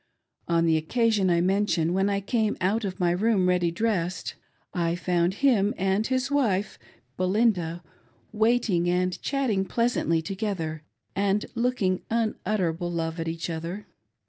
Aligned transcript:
On 0.47 0.65
the 0.65 0.77
occasion 0.77 1.29
I 1.29 1.41
mention, 1.41 1.93
when 1.93 2.09
I 2.09 2.21
came 2.21 2.57
out 2.59 2.83
of 2.85 2.99
my 2.99 3.11
room 3.11 3.47
ready 3.47 3.69
dressed, 3.69 4.33
I 4.73 4.95
found 4.95 5.35
him 5.45 5.75
and 5.77 6.07
his 6.07 6.31
wife, 6.31 6.79
Be 7.17 7.25
linda, 7.25 7.83
waiting 8.31 8.89
and 8.89 9.21
chatting 9.21 9.63
pleasantly 9.63 10.23
together 10.23 10.81
and 11.15 11.45
looking 11.53 12.01
unutterable 12.09 12.91
love 12.91 13.19
at 13.19 13.27
each 13.27 13.47
other. 13.47 13.85